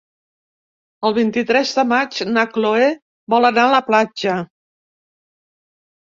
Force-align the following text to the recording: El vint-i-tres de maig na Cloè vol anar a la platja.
El 1.09 1.15
vint-i-tres 1.17 1.73
de 1.79 1.83
maig 1.91 2.17
na 2.29 2.45
Cloè 2.55 2.87
vol 3.33 3.47
anar 3.49 3.65
a 3.69 3.71
la 3.75 3.83
platja. 3.91 4.39